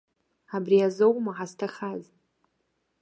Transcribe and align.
Абри 0.55 0.77
азоума 0.87 1.31
ҳазҭахаз?! 1.37 2.03